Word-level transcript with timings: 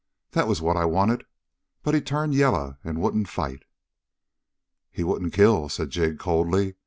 That 0.31 0.47
was 0.47 0.63
what 0.63 0.77
I 0.77 0.85
wanted. 0.85 1.25
But 1.83 1.93
he 1.93 2.01
turned 2.01 2.33
yaller 2.33 2.79
and 2.83 2.99
wouldn't 3.03 3.27
fight." 3.29 3.65
"He 4.89 5.03
wouldn't 5.03 5.31
kill," 5.33 5.69
said 5.69 5.91
Jig 5.91 6.17
coldly. 6.17 6.73